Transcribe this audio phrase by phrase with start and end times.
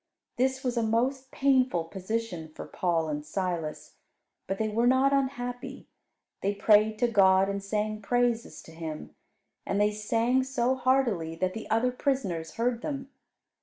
[0.37, 3.97] This was a most painful position for Paul and Silas.
[4.47, 5.85] But they were not unhappy.
[6.41, 9.13] They prayed to God, and sang praises to Him;
[9.63, 13.11] and they sang so heartily that the other prisoners heard them.